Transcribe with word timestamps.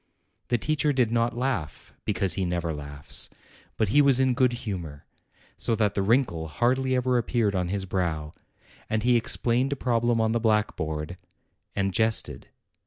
The 0.47 0.57
teacher 0.57 0.91
did 0.91 1.11
not 1.11 1.37
laugh, 1.37 1.93
because 2.05 2.33
he 2.33 2.43
never 2.43 2.73
laughs; 2.73 3.29
but 3.77 3.89
he 3.89 4.01
was 4.01 4.19
in 4.19 4.33
good 4.33 4.51
humor, 4.65 5.05
so 5.57 5.75
that 5.75 5.93
the 5.93 6.01
wrinkle 6.01 6.47
hardly 6.47 6.95
ever 6.95 7.19
appeared 7.19 7.53
on 7.53 7.67
his 7.69 7.85
brow; 7.85 8.33
and 8.89 9.03
he 9.03 9.15
explained 9.15 9.73
a 9.73 9.75
problem 9.75 10.19
on 10.19 10.31
the 10.31 10.39
blackboard, 10.39 11.17
and 11.75 11.93
jested. 11.93 12.47